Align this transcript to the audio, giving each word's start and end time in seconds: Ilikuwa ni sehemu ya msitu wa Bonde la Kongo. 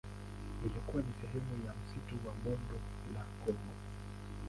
Ilikuwa 0.65 1.03
ni 1.03 1.13
sehemu 1.21 1.65
ya 1.65 1.73
msitu 1.83 2.27
wa 2.27 2.33
Bonde 2.43 2.75
la 3.13 3.23
Kongo. 3.45 3.73